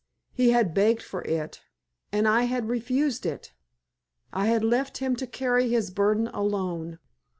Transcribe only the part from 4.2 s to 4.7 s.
I had